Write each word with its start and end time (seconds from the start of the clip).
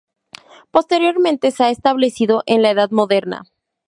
Posteriormente, 0.71 1.51
se 1.51 1.63
ha 1.63 1.67
restablecido 1.67 2.41
en 2.47 2.63
la 2.63 2.71
Edad 2.71 2.89
Moderna. 2.89 3.43